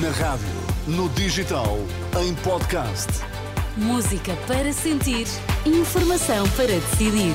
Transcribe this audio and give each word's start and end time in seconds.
Na 0.00 0.08
rádio, 0.10 0.46
no 0.86 1.06
digital, 1.10 1.76
em 2.18 2.34
podcast. 2.36 3.08
Música 3.76 4.34
para 4.46 4.72
sentir, 4.72 5.26
informação 5.66 6.48
para 6.50 6.68
decidir. 6.68 7.34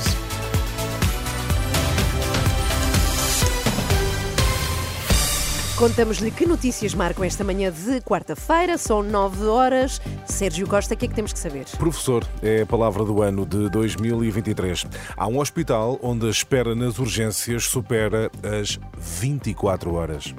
Contamos-lhe 5.78 6.31
que 6.31 6.47
notícias 6.47 6.96
marcam 6.96 7.24
esta 7.24 7.43
manhã 7.43 7.71
de 7.71 8.01
quarta-feira, 8.01 8.76
são 8.79 9.03
9 9.03 9.46
horas. 9.46 10.01
Sérgio 10.26 10.65
Costa, 10.65 10.96
o 10.96 10.97
que 10.97 11.05
é 11.05 11.08
que 11.10 11.13
temos 11.13 11.31
que 11.31 11.37
saber? 11.37 11.65
Professor 11.78 12.26
é 12.42 12.62
a 12.62 12.65
palavra 12.65 13.05
do 13.05 13.21
ano 13.21 13.46
de 13.46 13.69
2023. 13.69 14.87
Há 15.15 15.28
um 15.28 15.37
hospital 15.37 15.99
onde 16.02 16.26
a 16.26 16.31
espera 16.31 16.73
nas 16.73 16.98
urgências 16.98 17.66
supera 17.66 18.31
as 18.41 18.80
24 18.98 19.94
horas. 19.94 20.34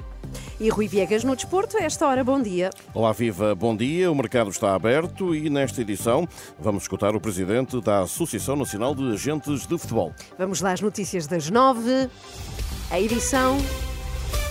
E 0.59 0.69
Rui 0.69 0.87
Viegas 0.87 1.23
no 1.23 1.35
desporto, 1.35 1.77
a 1.77 1.81
esta 1.81 2.07
hora, 2.07 2.23
bom 2.23 2.41
dia. 2.41 2.69
Olá, 2.93 3.11
viva, 3.11 3.55
bom 3.55 3.75
dia. 3.75 4.11
O 4.11 4.15
mercado 4.15 4.49
está 4.49 4.75
aberto 4.75 5.33
e 5.33 5.49
nesta 5.49 5.81
edição 5.81 6.27
vamos 6.59 6.83
escutar 6.83 7.15
o 7.15 7.21
presidente 7.21 7.79
da 7.81 8.01
Associação 8.01 8.55
Nacional 8.55 8.93
de 8.93 9.11
Agentes 9.11 9.65
de 9.65 9.77
Futebol. 9.77 10.13
Vamos 10.37 10.61
lá 10.61 10.73
às 10.73 10.81
notícias 10.81 11.27
das 11.27 11.49
9, 11.49 12.09
a 12.91 12.99
edição 12.99 13.57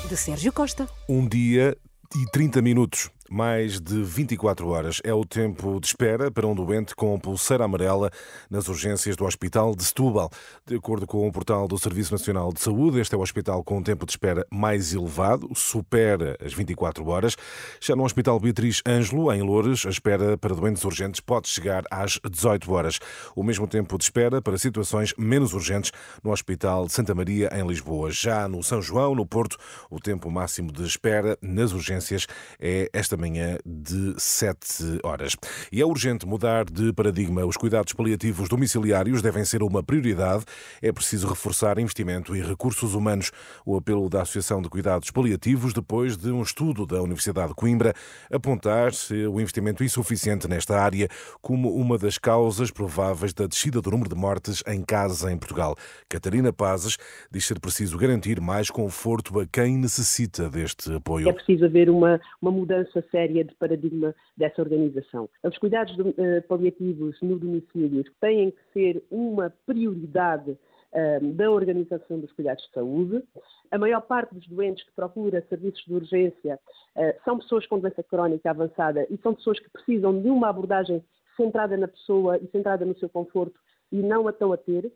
de 0.08 0.16
Sérgio 0.16 0.52
Costa. 0.52 0.88
Um 1.08 1.28
dia 1.28 1.76
e 2.16 2.30
30 2.30 2.62
minutos. 2.62 3.10
Mais 3.30 3.78
de 3.78 4.02
24 4.02 4.66
horas 4.68 5.02
é 5.04 5.12
o 5.12 5.22
tempo 5.22 5.78
de 5.78 5.86
espera 5.86 6.30
para 6.30 6.46
um 6.46 6.54
doente 6.54 6.96
com 6.96 7.18
pulseira 7.20 7.64
amarela 7.64 8.10
nas 8.48 8.68
urgências 8.68 9.16
do 9.16 9.26
Hospital 9.26 9.76
de 9.76 9.84
Setúbal. 9.84 10.30
De 10.66 10.76
acordo 10.76 11.06
com 11.06 11.28
o 11.28 11.32
portal 11.32 11.68
do 11.68 11.78
Serviço 11.78 12.12
Nacional 12.12 12.50
de 12.54 12.62
Saúde, 12.62 13.00
este 13.00 13.14
é 13.14 13.18
o 13.18 13.20
hospital 13.20 13.62
com 13.62 13.78
um 13.78 13.82
tempo 13.82 14.06
de 14.06 14.12
espera 14.12 14.46
mais 14.50 14.94
elevado, 14.94 15.50
supera 15.54 16.38
as 16.42 16.54
24 16.54 17.06
horas. 17.06 17.36
Já 17.78 17.94
no 17.94 18.04
Hospital 18.04 18.40
Beatriz 18.40 18.80
Ângelo, 18.86 19.30
em 19.30 19.42
Loures, 19.42 19.84
a 19.84 19.90
espera 19.90 20.38
para 20.38 20.54
doentes 20.54 20.82
urgentes 20.84 21.20
pode 21.20 21.48
chegar 21.48 21.84
às 21.90 22.18
18 22.30 22.72
horas. 22.72 22.98
O 23.36 23.42
mesmo 23.42 23.68
tempo 23.68 23.98
de 23.98 24.04
espera 24.04 24.40
para 24.40 24.56
situações 24.56 25.12
menos 25.18 25.52
urgentes 25.52 25.92
no 26.24 26.32
Hospital 26.32 26.86
de 26.86 26.92
Santa 26.94 27.14
Maria, 27.14 27.50
em 27.52 27.66
Lisboa. 27.66 28.10
Já 28.10 28.48
no 28.48 28.62
São 28.62 28.80
João, 28.80 29.14
no 29.14 29.26
Porto, 29.26 29.58
o 29.90 30.00
tempo 30.00 30.30
máximo 30.30 30.72
de 30.72 30.84
espera 30.86 31.36
nas 31.42 31.72
urgências 31.72 32.26
é 32.58 32.88
esta 32.90 33.17
manhã 33.18 33.58
de 33.66 34.14
7 34.16 35.00
horas. 35.02 35.36
E 35.70 35.80
é 35.80 35.86
urgente 35.86 36.26
mudar 36.26 36.64
de 36.64 36.92
paradigma. 36.92 37.44
Os 37.44 37.56
cuidados 37.56 37.92
paliativos 37.92 38.48
domiciliários 38.48 39.20
devem 39.20 39.44
ser 39.44 39.62
uma 39.62 39.82
prioridade. 39.82 40.44
É 40.80 40.92
preciso 40.92 41.28
reforçar 41.28 41.78
investimento 41.78 42.34
e 42.36 42.40
recursos 42.40 42.94
humanos. 42.94 43.30
O 43.66 43.76
apelo 43.76 44.08
da 44.08 44.22
Associação 44.22 44.62
de 44.62 44.68
Cuidados 44.68 45.10
Paliativos, 45.10 45.72
depois 45.72 46.16
de 46.16 46.30
um 46.30 46.42
estudo 46.42 46.86
da 46.86 47.02
Universidade 47.02 47.48
de 47.48 47.54
Coimbra, 47.54 47.92
apontar 48.32 48.92
o 49.30 49.40
investimento 49.40 49.82
insuficiente 49.82 50.48
nesta 50.48 50.78
área 50.78 51.08
como 51.40 51.74
uma 51.74 51.98
das 51.98 52.18
causas 52.18 52.70
prováveis 52.70 53.32
da 53.32 53.46
descida 53.46 53.80
do 53.80 53.90
número 53.90 54.08
de 54.08 54.14
mortes 54.14 54.62
em 54.66 54.82
casa 54.82 55.32
em 55.32 55.36
Portugal. 55.36 55.74
Catarina 56.08 56.52
Pazes 56.52 56.96
diz 57.30 57.46
ser 57.46 57.58
preciso 57.60 57.98
garantir 57.98 58.40
mais 58.40 58.70
conforto 58.70 59.40
a 59.40 59.46
quem 59.46 59.76
necessita 59.76 60.48
deste 60.48 60.94
apoio. 60.94 61.28
É 61.28 61.32
preciso 61.32 61.64
haver 61.64 61.90
uma, 61.90 62.20
uma 62.40 62.50
mudança 62.50 63.04
séria 63.10 63.44
de 63.44 63.54
paradigma 63.54 64.14
dessa 64.36 64.62
organização. 64.62 65.28
Os 65.42 65.58
cuidados 65.58 65.96
uh, 65.98 66.42
paliativos 66.48 67.20
no 67.22 67.38
domicílio 67.38 68.04
têm 68.20 68.50
que 68.50 68.62
ser 68.72 69.04
uma 69.10 69.52
prioridade 69.66 70.50
uh, 70.50 71.26
da 71.34 71.50
organização 71.50 72.20
dos 72.20 72.32
cuidados 72.32 72.64
de 72.64 72.72
saúde. 72.72 73.22
A 73.70 73.78
maior 73.78 74.00
parte 74.02 74.34
dos 74.34 74.46
doentes 74.48 74.84
que 74.84 74.92
procura 74.92 75.44
serviços 75.48 75.84
de 75.84 75.94
urgência 75.94 76.58
uh, 76.96 77.24
são 77.24 77.38
pessoas 77.38 77.66
com 77.66 77.78
doença 77.78 78.02
crónica 78.02 78.50
avançada 78.50 79.06
e 79.10 79.16
são 79.18 79.34
pessoas 79.34 79.58
que 79.58 79.70
precisam 79.70 80.20
de 80.20 80.28
uma 80.28 80.48
abordagem 80.48 81.02
centrada 81.36 81.76
na 81.76 81.88
pessoa 81.88 82.36
e 82.38 82.46
centrada 82.48 82.84
no 82.84 82.98
seu 82.98 83.08
conforto 83.08 83.58
e 83.92 83.96
não 83.96 84.26
a 84.26 84.30
estão 84.30 84.52
a 84.52 84.56
ter. 84.56 84.92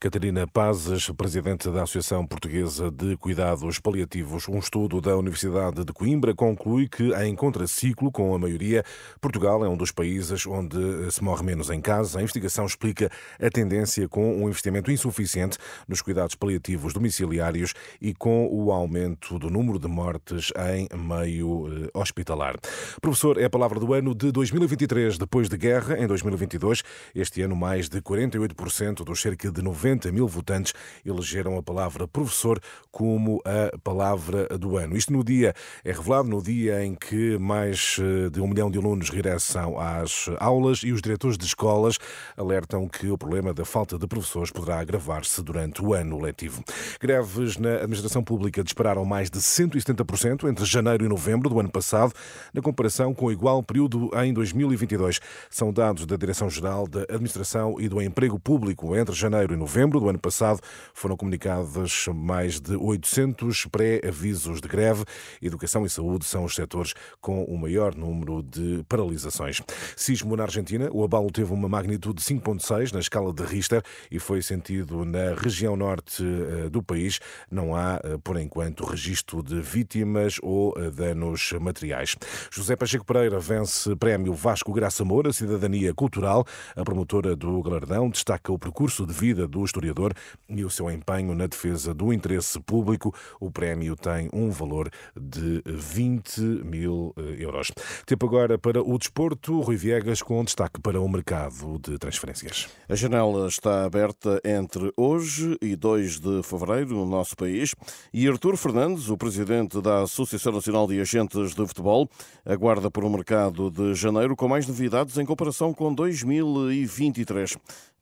Catarina 0.00 0.46
Pazes, 0.46 1.10
presidente 1.10 1.70
da 1.70 1.82
Associação 1.82 2.26
Portuguesa 2.26 2.90
de 2.90 3.16
Cuidados 3.16 3.78
Paliativos. 3.78 4.48
Um 4.48 4.58
estudo 4.58 5.00
da 5.00 5.16
Universidade 5.16 5.84
de 5.84 5.92
Coimbra 5.92 6.34
conclui 6.34 6.88
que, 6.88 7.12
em 7.14 7.34
contraciclo 7.34 8.10
com 8.10 8.34
a 8.34 8.38
maioria, 8.38 8.84
Portugal 9.20 9.64
é 9.64 9.68
um 9.68 9.76
dos 9.76 9.92
países 9.92 10.46
onde 10.46 11.10
se 11.10 11.22
morre 11.22 11.44
menos 11.44 11.70
em 11.70 11.80
casa. 11.80 12.18
A 12.18 12.22
investigação 12.22 12.66
explica 12.66 13.10
a 13.40 13.50
tendência 13.50 14.08
com 14.08 14.42
um 14.42 14.48
investimento 14.48 14.90
insuficiente 14.90 15.58
nos 15.86 16.02
cuidados 16.02 16.34
paliativos 16.34 16.92
domiciliários 16.92 17.74
e 18.00 18.14
com 18.14 18.48
o 18.50 18.72
aumento 18.72 19.38
do 19.38 19.50
número 19.50 19.78
de 19.78 19.88
mortes 19.88 20.52
em 20.74 20.88
meio 20.96 21.66
eh, 21.68 21.90
hospitalar. 21.94 22.56
Professor, 23.00 23.38
é 23.38 23.44
a 23.44 23.50
palavra 23.50 23.78
do 23.78 23.92
ano 23.92 24.14
de 24.14 24.30
2023, 24.32 25.18
depois 25.18 25.48
de 25.48 25.56
guerra, 25.56 25.98
em 25.98 26.06
2022. 26.06 26.82
Este 27.14 27.42
ano, 27.42 27.56
mais 27.56 27.88
de 27.88 28.00
48% 28.00 29.04
dos 29.04 29.20
cerca 29.20 29.50
de 29.50 29.62
90 29.68 30.10
mil 30.10 30.26
votantes 30.26 30.72
elegeram 31.04 31.58
a 31.58 31.62
palavra 31.62 32.08
professor 32.08 32.58
como 32.90 33.42
a 33.44 33.76
palavra 33.78 34.46
do 34.58 34.76
ano. 34.76 34.96
Isto 34.96 35.12
no 35.12 35.22
dia, 35.22 35.54
é 35.84 35.92
revelado 35.92 36.28
no 36.28 36.42
dia 36.42 36.84
em 36.84 36.94
que 36.94 37.38
mais 37.38 37.96
eh, 38.00 38.30
de 38.30 38.40
um 38.40 38.48
milhão 38.48 38.70
de 38.70 38.78
alunos 38.78 39.10
regressam 39.10 39.78
às 39.78 40.28
aulas 40.38 40.78
e 40.78 40.92
os 40.92 41.02
diretores 41.02 41.36
de 41.36 41.44
escolas 41.44 41.98
alertam 42.36 42.88
que 42.88 43.10
o 43.10 43.18
problema 43.18 43.52
da 43.52 43.64
falta 43.64 43.98
de 43.98 44.06
professores 44.06 44.50
poderá 44.50 44.80
agravar-se 44.80 45.42
durante 45.42 45.84
o 45.84 45.92
ano 45.92 46.18
letivo. 46.18 46.64
Greves 47.00 47.56
na 47.58 47.74
administração 47.76 48.24
pública 48.24 48.64
dispararam 48.64 49.04
mais 49.04 49.30
de 49.30 49.38
170% 49.38 50.48
entre 50.48 50.64
janeiro 50.64 51.04
e 51.04 51.08
novembro 51.08 51.50
do 51.50 51.60
ano 51.60 51.70
passado, 51.70 52.12
na 52.54 52.62
comparação 52.62 53.12
com 53.12 53.26
o 53.26 53.32
igual 53.32 53.62
período 53.62 54.10
em 54.22 54.32
2022. 54.32 55.20
São 55.50 55.72
dados 55.72 56.06
da 56.06 56.16
Direção-Geral 56.16 56.88
da 56.88 57.02
Administração 57.02 57.76
e 57.78 57.88
do 57.88 58.00
Emprego 58.00 58.38
Público 58.38 58.96
entre 58.96 59.14
janeiro 59.14 59.52
e 59.52 59.56
novembro 59.58 60.00
do 60.00 60.08
ano 60.08 60.18
passado 60.18 60.60
foram 60.94 61.16
comunicados 61.16 62.06
mais 62.14 62.60
de 62.60 62.76
800 62.76 63.66
pré-avisos 63.66 64.60
de 64.60 64.68
greve. 64.68 65.04
Educação 65.42 65.84
e 65.84 65.90
saúde 65.90 66.24
são 66.24 66.44
os 66.44 66.54
setores 66.54 66.94
com 67.20 67.44
o 67.44 67.58
maior 67.58 67.94
número 67.94 68.42
de 68.42 68.84
paralisações. 68.88 69.60
Sismo 69.96 70.36
na 70.36 70.44
Argentina. 70.44 70.88
O 70.92 71.04
abalo 71.04 71.30
teve 71.30 71.52
uma 71.52 71.68
magnitude 71.68 72.22
de 72.22 72.24
5.6 72.24 72.92
na 72.92 73.00
escala 73.00 73.32
de 73.32 73.42
Richter 73.42 73.82
e 74.10 74.18
foi 74.18 74.40
sentido 74.42 75.04
na 75.04 75.34
região 75.34 75.76
norte 75.76 76.22
eh, 76.22 76.68
do 76.68 76.82
país. 76.82 77.18
Não 77.50 77.74
há, 77.74 78.00
eh, 78.04 78.18
por 78.22 78.38
enquanto, 78.38 78.84
registro 78.84 79.42
de 79.42 79.60
vítimas 79.60 80.36
ou 80.42 80.74
eh, 80.76 80.90
danos 80.90 81.52
materiais. 81.60 82.16
José 82.50 82.76
Pacheco 82.76 83.04
Pereira 83.04 83.38
vence 83.40 83.94
prémio 83.96 84.32
Vasco 84.34 84.72
Graça 84.72 85.04
Moura, 85.04 85.32
Cidadania 85.32 85.92
Cultural. 85.92 86.44
A 86.76 86.84
promotora 86.84 87.34
do 87.34 87.60
galardão 87.62 88.08
destaca 88.08 88.52
o 88.52 88.58
percurso 88.58 89.06
de 89.06 89.12
vida 89.12 89.47
do 89.48 89.64
historiador 89.64 90.12
e 90.48 90.64
o 90.64 90.70
seu 90.70 90.90
empenho 90.90 91.34
na 91.34 91.46
defesa 91.46 91.94
do 91.94 92.12
interesse 92.12 92.60
público. 92.60 93.14
O 93.40 93.50
prémio 93.50 93.96
tem 93.96 94.28
um 94.32 94.50
valor 94.50 94.90
de 95.18 95.62
20 95.64 96.40
mil 96.64 97.14
eh, 97.16 97.36
euros. 97.38 97.72
Tempo 98.06 98.26
agora 98.26 98.58
para 98.58 98.82
o 98.82 98.98
desporto. 98.98 99.60
Rui 99.60 99.76
Viegas 99.76 100.22
com 100.22 100.44
destaque 100.44 100.80
para 100.80 101.00
o 101.00 101.08
mercado 101.08 101.78
de 101.78 101.98
transferências. 101.98 102.68
A 102.88 102.94
janela 102.94 103.48
está 103.48 103.84
aberta 103.84 104.40
entre 104.44 104.92
hoje 104.96 105.56
e 105.60 105.74
2 105.74 106.20
de 106.20 106.42
fevereiro 106.42 106.94
no 106.94 107.06
nosso 107.06 107.36
país 107.36 107.74
e 108.12 108.28
Artur 108.28 108.56
Fernandes, 108.56 109.08
o 109.08 109.16
presidente 109.16 109.80
da 109.80 110.02
Associação 110.02 110.52
Nacional 110.52 110.86
de 110.86 111.00
Agentes 111.00 111.54
de 111.54 111.66
Futebol, 111.66 112.08
aguarda 112.44 112.90
por 112.90 113.04
um 113.04 113.10
mercado 113.10 113.70
de 113.70 113.94
janeiro 113.94 114.36
com 114.36 114.48
mais 114.48 114.66
novidades 114.66 115.16
em 115.18 115.24
comparação 115.24 115.72
com 115.72 115.92
2023. 115.92 117.56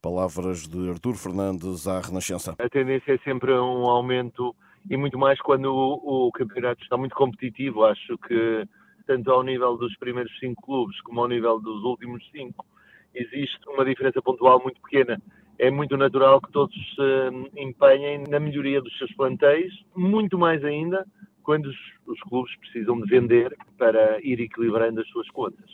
Palavras 0.07 0.69
de 0.69 0.89
Artur 0.89 1.17
Fernandes 1.17 1.89
à 1.89 2.01
Renascença. 2.01 2.55
A 2.61 2.69
tendência 2.69 3.15
é 3.15 3.19
sempre 3.25 3.53
um 3.53 3.87
aumento 3.91 4.55
e 4.89 4.97
muito 4.97 5.19
mais 5.19 5.41
quando 5.41 5.67
o, 5.67 6.29
o 6.29 6.31
campeonato 6.31 6.81
está 6.81 6.97
muito 6.97 7.17
competitivo. 7.17 7.85
Acho 7.85 8.17
que 8.19 8.65
tanto 9.05 9.29
ao 9.33 9.43
nível 9.43 9.77
dos 9.77 9.97
primeiros 9.97 10.31
cinco 10.39 10.63
clubes 10.63 11.01
como 11.01 11.23
ao 11.23 11.27
nível 11.27 11.59
dos 11.59 11.83
últimos 11.83 12.25
cinco 12.31 12.65
existe 13.13 13.59
uma 13.69 13.85
diferença 13.85 14.23
pontual 14.23 14.63
muito 14.63 14.81
pequena. 14.81 15.21
É 15.59 15.73
muito 15.73 15.97
natural 15.97 16.41
que 16.41 16.53
todos 16.53 16.77
se 16.95 17.61
empenhem 17.61 18.23
na 18.29 18.39
melhoria 18.39 18.81
dos 18.81 18.97
seus 18.99 19.13
plantéis, 19.15 19.73
muito 19.97 20.39
mais 20.39 20.65
ainda 20.65 21.05
quando 21.43 21.67
os, 21.67 21.77
os 22.07 22.21
clubes 22.21 22.57
precisam 22.59 23.01
de 23.01 23.09
vender 23.09 23.57
para 23.77 24.21
ir 24.25 24.39
equilibrando 24.39 25.01
as 25.01 25.09
suas 25.09 25.29
contas. 25.31 25.69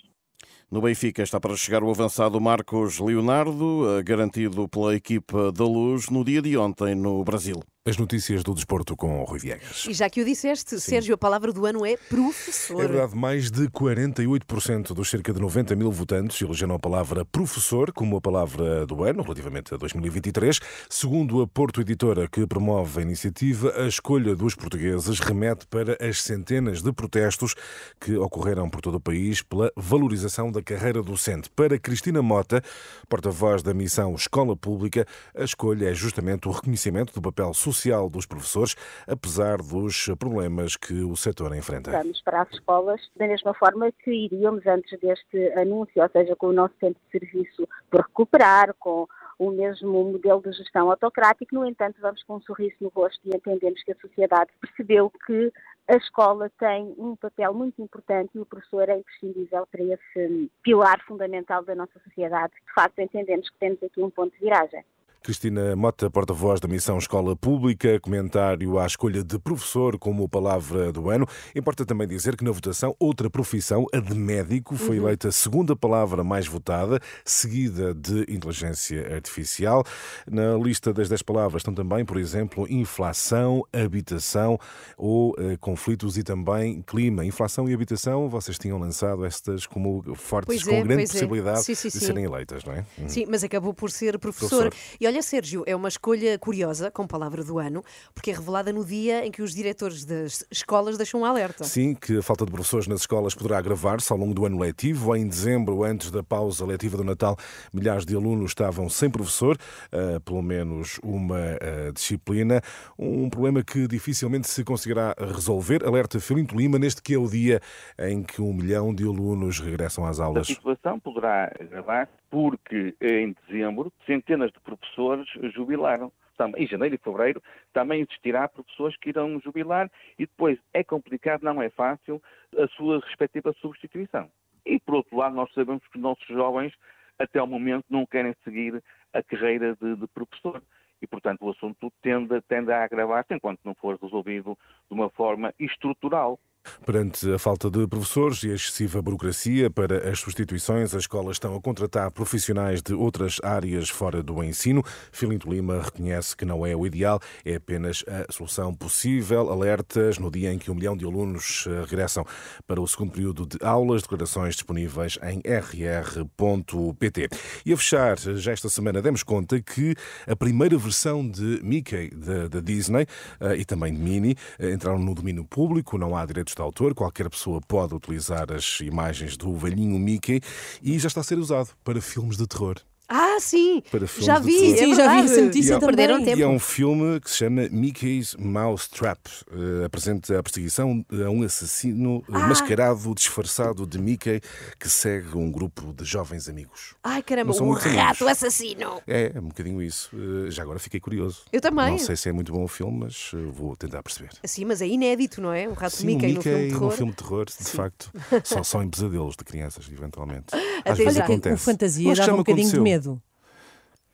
No 0.72 0.80
Benfica 0.80 1.22
está 1.22 1.38
para 1.38 1.54
chegar 1.54 1.84
o 1.84 1.90
avançado 1.90 2.40
Marcos 2.40 2.98
Leonardo, 2.98 3.84
garantido 4.02 4.66
pela 4.66 4.94
equipa 4.94 5.52
da 5.52 5.66
Luz 5.66 6.08
no 6.08 6.24
dia 6.24 6.40
de 6.40 6.56
ontem 6.56 6.94
no 6.94 7.22
Brasil. 7.22 7.62
As 7.84 7.96
notícias 7.96 8.44
do 8.44 8.55
desporto 8.55 8.94
com 8.94 9.23
o 9.23 9.25
Rui 9.25 9.40
Viegas. 9.40 9.87
E 9.88 9.93
já 9.93 10.08
que 10.08 10.23
o 10.23 10.25
disseste, 10.25 10.79
Sérgio, 10.79 11.17
a 11.17 11.19
palavra 11.19 11.52
do 11.52 11.67
ano 11.67 11.84
é 11.84 11.96
professor. 11.96 12.81
É 12.81 12.87
verdade, 12.87 13.17
mais 13.17 13.50
de 13.50 13.67
48% 13.67 14.94
dos 14.94 15.11
cerca 15.11 15.32
de 15.32 15.40
90 15.40 15.75
mil 15.75 15.90
votantes 15.90 16.40
elegeram 16.40 16.76
a 16.76 16.79
palavra 16.79 17.25
professor 17.25 17.93
como 17.93 18.17
a 18.17 18.20
palavra 18.20 18.87
do 18.87 19.02
ano, 19.02 19.25
relativamente 19.25 19.75
a 19.75 19.76
2023. 19.76 20.61
Segundo 20.88 21.43
a 21.43 21.49
Porto 21.49 21.81
Editora, 21.81 22.29
que 22.29 22.46
promove 22.46 23.00
a 23.00 23.02
iniciativa, 23.02 23.75
a 23.76 23.88
escolha 23.88 24.37
dos 24.37 24.55
portugueses 24.55 25.19
remete 25.19 25.67
para 25.67 25.99
as 26.00 26.23
centenas 26.23 26.82
de 26.82 26.93
protestos 26.93 27.56
que 27.99 28.14
ocorreram 28.14 28.70
por 28.70 28.81
todo 28.81 28.99
o 28.99 29.00
país 29.00 29.43
pela 29.43 29.73
valorização 29.76 30.52
da 30.52 30.62
carreira 30.62 31.02
docente. 31.02 31.50
Para 31.50 31.76
Cristina 31.81 32.23
Mota, 32.23 32.62
porta-voz 33.08 33.61
da 33.61 33.75
missão 33.75 34.14
Escola 34.14 34.56
Pública, 34.56 35.05
a 35.37 35.43
escolha 35.43 35.90
é 35.90 35.94
justamente 35.94 36.46
o 36.46 36.52
reconhecimento 36.52 37.12
do 37.12 37.20
papel 37.20 37.52
social 37.52 37.71
social 37.72 38.08
dos 38.08 38.26
professores, 38.26 38.76
apesar 39.06 39.58
dos 39.58 40.08
problemas 40.19 40.76
que 40.76 41.02
o 41.02 41.16
setor 41.16 41.54
enfrenta. 41.56 41.90
Vamos 41.90 42.20
para 42.22 42.42
as 42.42 42.50
escolas 42.52 43.00
da 43.16 43.26
mesma 43.26 43.54
forma 43.54 43.90
que 43.92 44.10
iríamos 44.10 44.66
antes 44.66 44.98
deste 45.00 45.52
anúncio, 45.58 46.02
ou 46.02 46.08
seja, 46.10 46.36
com 46.36 46.48
o 46.48 46.52
nosso 46.52 46.74
centro 46.78 47.00
de 47.04 47.19
serviço 47.19 47.69
por 47.90 48.00
recuperar, 48.02 48.74
com 48.78 49.06
o 49.38 49.50
mesmo 49.50 50.04
modelo 50.04 50.40
de 50.40 50.52
gestão 50.52 50.90
autocrático, 50.90 51.54
no 51.54 51.66
entanto, 51.66 52.00
vamos 52.00 52.22
com 52.22 52.36
um 52.36 52.42
sorriso 52.42 52.76
no 52.80 52.88
rosto 52.90 53.20
e 53.24 53.34
entendemos 53.34 53.82
que 53.82 53.92
a 53.92 53.96
sociedade 53.96 54.50
percebeu 54.60 55.10
que 55.26 55.52
a 55.88 55.96
escola 55.96 56.50
tem 56.58 56.94
um 56.96 57.16
papel 57.16 57.52
muito 57.52 57.82
importante 57.82 58.30
e 58.34 58.38
o 58.38 58.46
professor 58.46 58.88
é 58.88 58.98
imprescindível 58.98 59.66
para 59.66 59.82
esse 59.82 60.50
pilar 60.62 61.00
fundamental 61.06 61.64
da 61.64 61.74
nossa 61.74 61.98
sociedade. 62.04 62.52
De 62.66 62.72
facto, 62.72 63.00
entendemos 63.00 63.50
que 63.50 63.58
temos 63.58 63.82
aqui 63.82 64.00
um 64.00 64.10
ponto 64.10 64.32
de 64.32 64.38
viragem. 64.38 64.84
Cristina 65.22 65.76
Mota, 65.76 66.10
porta-voz 66.10 66.58
da 66.58 66.66
Missão 66.66 66.98
Escola 66.98 67.36
Pública, 67.36 68.00
comentário 68.00 68.76
à 68.78 68.86
escolha 68.86 69.22
de 69.22 69.38
professor 69.38 69.96
como 69.96 70.28
palavra 70.28 70.92
do 70.92 71.08
ano. 71.10 71.26
Importa 71.54 71.86
também 71.86 72.08
dizer 72.08 72.36
que 72.36 72.42
na 72.42 72.50
votação, 72.50 72.96
outra 72.98 73.30
profissão, 73.30 73.86
a 73.92 74.00
de 74.00 74.14
médico, 74.16 74.76
foi 74.76 74.98
uhum. 74.98 75.04
eleita 75.04 75.28
a 75.28 75.32
segunda 75.32 75.76
palavra 75.76 76.24
mais 76.24 76.48
votada, 76.48 76.98
seguida 77.24 77.94
de 77.94 78.22
inteligência 78.22 79.14
artificial. 79.14 79.84
Na 80.28 80.56
lista 80.56 80.92
das 80.92 81.08
10 81.08 81.22
palavras 81.22 81.60
estão 81.60 81.72
também, 81.72 82.04
por 82.04 82.16
exemplo, 82.16 82.66
inflação, 82.69 83.62
habitação 83.72 84.58
ou 84.96 85.30
uh, 85.30 85.56
conflitos 85.60 86.19
e 86.19 86.24
também 86.24 86.82
clima. 86.82 87.24
Inflação 87.24 87.69
e 87.69 87.74
habitação, 87.74 88.28
vocês 88.28 88.58
tinham 88.58 88.76
lançado 88.76 89.24
estas 89.24 89.66
como 89.66 90.02
fortes, 90.16 90.66
é, 90.66 90.70
com 90.70 90.82
grande 90.82 91.04
é. 91.04 91.06
possibilidade 91.06 91.60
é. 91.60 91.62
sim, 91.62 91.74
sim, 91.76 91.88
de 91.88 91.98
sim. 92.00 92.06
serem 92.06 92.24
eleitas, 92.24 92.64
não 92.64 92.72
é? 92.72 92.84
Uhum. 92.98 93.08
Sim, 93.08 93.26
mas 93.28 93.44
acabou 93.44 93.72
por 93.72 93.88
ser 93.88 94.19
professor. 94.19 94.70
professor. 94.70 94.96
E 95.00 95.06
olha, 95.06 95.12
Sérgio, 95.20 95.64
é 95.67 95.75
uma 95.75 95.88
escolha 95.88 96.38
curiosa, 96.38 96.91
com 96.91 97.06
palavra 97.06 97.43
do 97.43 97.59
ano, 97.59 97.85
porque 98.14 98.31
é 98.31 98.35
revelada 98.35 98.73
no 98.73 98.85
dia 98.85 99.26
em 99.26 99.31
que 99.31 99.43
os 99.43 99.53
diretores 99.53 100.05
das 100.05 100.44
escolas 100.50 100.97
deixam 100.97 101.20
um 101.20 101.25
alerta. 101.25 101.64
Sim, 101.64 101.94
que 101.94 102.19
a 102.19 102.23
falta 102.23 102.47
de 102.47 102.53
professores 102.53 102.87
nas 102.87 103.00
escolas 103.00 103.35
poderá 103.35 103.59
agravar-se 103.59 104.12
ao 104.12 104.19
longo 104.19 104.32
do 104.32 104.47
ano 104.47 104.61
letivo. 104.61 105.14
Em 105.17 105.26
dezembro, 105.26 105.82
antes 105.82 106.11
da 106.11 106.23
pausa 106.23 106.64
letiva 106.64 106.97
do 106.97 107.05
Natal, 107.05 107.37
milhares 107.73 108.06
de 108.06 108.14
alunos 108.14 108.53
estavam 108.53 108.88
sem 108.88 109.11
professor, 109.11 109.59
uh, 109.93 110.20
pelo 110.20 110.41
menos 110.41 111.00
uma 111.03 111.37
uh, 111.37 111.93
disciplina. 111.93 112.62
Um 112.97 113.29
problema 113.29 113.65
que 113.65 113.88
dificilmente 113.88 114.49
se 114.49 114.62
conseguirá 114.62 115.15
resolver. 115.19 115.85
Alerta 115.85 116.20
Filinto 116.20 116.56
Lima, 116.56 116.79
neste 116.79 117.03
que 117.03 117.15
é 117.15 117.19
o 117.19 117.29
dia 117.29 117.61
em 117.99 118.23
que 118.23 118.41
um 118.41 118.53
milhão 118.53 118.94
de 118.94 119.03
alunos 119.03 119.58
regressam 119.58 120.06
às 120.06 120.20
aulas. 120.20 120.49
A 120.49 120.55
situação 120.55 121.00
poderá 121.00 121.53
agravar 121.61 122.08
porque 122.32 122.94
em 122.99 123.37
dezembro 123.46 123.93
centenas 124.06 124.50
de 124.52 124.61
professores 124.61 125.29
jubilaram. 125.55 126.11
Em 126.56 126.67
janeiro 126.67 126.94
e 126.94 126.99
fevereiro 126.99 127.43
também 127.75 128.00
existirá 128.00 128.49
professores 128.49 128.96
que 128.96 129.11
irão 129.11 129.38
jubilar 129.38 129.88
e 130.19 130.26
depois 130.26 130.58
é 130.73 130.82
complicado, 130.82 131.43
não 131.43 131.61
é 131.61 131.69
fácil, 131.69 132.20
a 132.58 132.67
sua 132.69 133.00
respectiva 133.00 133.55
substituição. 133.61 134.31
E 134.64 134.81
por 134.81 134.94
outro 134.94 135.14
lado, 135.14 135.37
nós 135.37 135.52
sabemos 135.52 135.87
que 135.87 135.99
os 135.99 136.02
nossos 136.02 136.26
jovens 136.26 136.73
até 137.19 137.38
ao 137.38 137.46
momento 137.46 137.84
não 137.90 138.06
querem 138.06 138.34
seguir 138.43 138.82
a 139.12 139.23
carreira 139.23 139.76
de, 139.76 139.94
de 139.94 140.06
professor 140.08 140.62
e, 141.02 141.06
portanto, 141.06 141.43
o 141.43 141.50
assunto 141.50 141.93
tende, 142.00 142.40
tende 142.49 142.73
a 142.73 142.82
agravar-se 142.82 143.34
enquanto 143.34 143.61
não 143.62 143.75
for 143.75 143.99
resolvido 144.00 144.58
de 144.88 144.94
uma 144.94 145.11
forma 145.11 145.52
estrutural. 145.61 146.40
Perante 146.85 147.31
a 147.32 147.38
falta 147.38 147.70
de 147.70 147.87
professores 147.87 148.43
e 148.43 148.50
a 148.50 148.55
excessiva 148.55 149.00
burocracia 149.00 149.70
para 149.70 150.11
as 150.11 150.19
substituições, 150.19 150.94
as 150.94 151.03
escolas 151.03 151.37
estão 151.37 151.55
a 151.55 151.61
contratar 151.61 152.11
profissionais 152.11 152.82
de 152.82 152.94
outras 152.94 153.38
áreas 153.43 153.88
fora 153.88 154.23
do 154.23 154.43
ensino. 154.43 154.82
Filinto 155.11 155.50
Lima 155.50 155.82
reconhece 155.82 156.37
que 156.37 156.44
não 156.44 156.64
é 156.67 156.75
o 156.75 156.87
ideal, 156.87 157.20
é 157.44 157.56
apenas 157.56 158.05
a 158.09 158.32
solução 158.32 158.75
possível. 158.75 159.50
Alertas 159.50 160.19
no 160.19 160.31
dia 160.31 160.53
em 160.53 160.59
que 160.59 160.70
um 160.70 160.75
milhão 160.75 160.97
de 160.97 161.05
alunos 161.05 161.67
eh, 161.67 161.82
regressam 161.82 162.25
para 162.67 162.81
o 162.81 162.87
segundo 162.87 163.12
período 163.12 163.47
de 163.47 163.58
aulas, 163.65 164.03
declarações 164.03 164.55
disponíveis 164.55 165.19
em 165.23 165.41
rr.pt. 165.44 167.29
E 167.65 167.73
a 167.73 167.76
fechar, 167.76 168.19
já 168.19 168.53
esta 168.53 168.69
semana 168.69 169.03
demos 169.03 169.23
conta 169.23 169.61
que 169.61 169.94
a 170.26 170.37
primeira 170.37 170.76
versão 170.79 171.29
de 171.29 171.61
Mickey 171.62 172.11
da 172.50 172.61
Disney 172.61 173.06
eh, 173.41 173.56
e 173.56 173.65
também 173.65 173.93
de 173.93 173.99
Minnie 173.99 174.37
eh, 174.58 174.73
entraram 174.73 174.99
no 174.99 175.15
domínio 175.15 175.44
público, 175.44 175.99
não 175.99 176.17
há 176.17 176.25
direitos 176.26 176.51
direitos 176.52 176.54
de 176.54 176.62
autor, 176.62 176.94
qualquer 176.94 177.28
pessoa 177.28 177.60
pode 177.60 177.94
utilizar 177.94 178.52
as 178.52 178.81
imagens 178.81 179.37
do 179.37 179.54
velhinho 179.56 179.99
Mickey 179.99 180.40
e 180.82 180.99
já 180.99 181.08
está 181.08 181.20
a 181.20 181.25
ser 181.25 181.38
usado 181.38 181.70
para 181.82 182.00
filmes 182.00 182.37
de 182.37 182.46
terror. 182.46 182.76
Ah, 183.14 183.37
sim! 183.38 183.82
já 184.20 184.38
vi, 184.38 184.75
sim, 184.75 184.94
já 184.94 185.17
vi 185.17 185.31
essa 185.31 185.43
notícia 185.43 185.75
também. 185.79 185.94
Perderam 185.94 186.25
tempo. 186.25 186.38
E 186.38 186.43
é 186.43 186.49
um 186.49 186.59
filme 186.59 187.20
que 187.20 187.31
se 187.31 187.37
chama 187.37 187.69
Mickey's 187.70 188.35
Mouse 188.37 188.88
Trap. 188.88 189.20
Uh, 189.50 189.85
apresenta 189.85 190.38
a 190.38 190.43
perseguição 190.43 191.05
a 191.11 191.29
um 191.29 191.43
assassino 191.43 192.25
ah. 192.32 192.38
mascarado, 192.49 193.14
disfarçado 193.14 193.87
de 193.87 193.99
Mickey, 193.99 194.41
que 194.81 194.88
segue 194.88 195.37
um 195.37 195.53
grupo 195.53 195.93
de 195.93 196.06
jovens 196.06 196.49
amigos. 196.49 196.94
Ai, 197.05 197.23
caramba, 197.23 197.53
um 197.62 197.73
rato 197.73 198.26
assassino! 198.26 199.03
É, 199.06 199.32
é 199.35 199.38
um 199.38 199.49
bocadinho 199.49 199.82
isso. 199.82 200.08
Uh, 200.17 200.50
já 200.50 200.62
agora 200.62 200.79
fiquei 200.79 200.99
curioso. 200.99 201.43
Eu 201.53 201.61
também. 201.61 201.91
Não 201.91 201.99
sei 201.99 202.17
se 202.17 202.31
é 202.31 202.32
muito 202.32 202.50
bom 202.50 202.65
o 202.65 202.69
filme, 202.69 203.00
mas 203.00 203.31
uh, 203.35 203.53
vou 203.53 203.76
tentar 203.76 204.03
perceber. 204.03 204.31
Sim, 204.43 204.65
mas 204.65 204.81
é 204.81 204.87
inédito, 204.87 205.43
não 205.43 205.53
é? 205.53 205.69
Um 205.69 205.75
rato 205.75 205.97
sim, 205.97 206.06
Mickey, 206.06 206.29
Mickey 206.29 206.38
no 206.38 206.43
filme 206.43 206.62
de 206.62 206.69
terror. 206.70 206.91
No 206.91 206.97
filme 206.97 207.12
de 207.12 207.17
terror, 207.19 207.44
de 207.44 207.53
sim. 207.53 207.76
facto. 207.76 208.11
só, 208.43 208.62
só 208.62 208.82
em 208.82 208.88
pesadelos 208.88 209.37
de 209.37 209.44
crianças, 209.44 209.87
eventualmente. 209.93 210.47
Às 210.82 210.93
Até 210.93 210.94
vezes 210.94 211.15
já. 211.15 211.25
acontece. 211.25 211.55
O 211.55 211.58
fantasia 211.58 212.15
dava 212.15 212.32
um 212.32 212.37
bocadinho 212.38 212.69
aconteceu. 212.69 212.85
de 212.85 212.91
medo. 212.91 213.01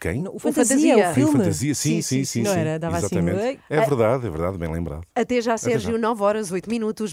Quem? 0.00 0.28
O 0.28 0.38
Fantasia, 0.38 1.10
o 1.10 1.14
filme. 1.14 1.32
Fantasia, 1.32 1.74
sim, 1.74 2.00
sim, 2.00 2.24
sim. 2.24 2.24
sim, 2.24 2.42
não 2.42 2.52
era? 2.52 2.78
Dava 2.78 2.98
Exatamente. 2.98 3.40
Assim, 3.40 3.58
é 3.68 3.80
verdade, 3.80 4.26
é 4.26 4.30
verdade, 4.30 4.56
bem 4.56 4.70
lembrado. 4.70 5.02
Até 5.12 5.40
já, 5.40 5.58
Sérgio, 5.58 5.90
Até 5.90 5.98
já. 6.00 6.08
9 6.08 6.22
horas, 6.22 6.52
8 6.52 6.70
minutos. 6.70 7.12